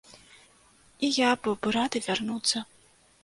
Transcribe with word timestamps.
І 1.07 1.09
я 1.17 1.29
быў 1.47 1.55
бы 1.65 1.75
рады 1.77 1.97
вярнуцца. 2.07 2.57